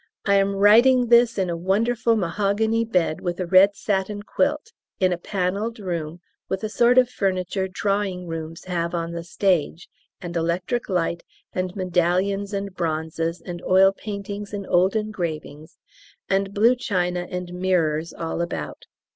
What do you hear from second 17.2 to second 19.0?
and mirrors all about.